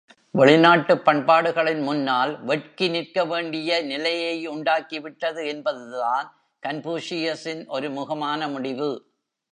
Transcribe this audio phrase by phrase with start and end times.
[0.35, 6.25] வெளிநாட்டுப் பண்பாடுகளின் முன்னால் வெட்கி நிற்கவேண்டிய நிலையையுண்டாக்கி விட்டது என்பதுதான்
[6.63, 8.91] கன்பூஷியஸின் ஒரு முகமான முடிவு.